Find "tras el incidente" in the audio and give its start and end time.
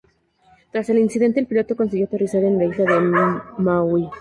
0.71-1.39